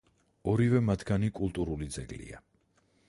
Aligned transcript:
ორივე 0.53 0.79
მათგანი 0.87 1.29
კულტურული 1.41 1.91
ძეგლია. 1.99 2.41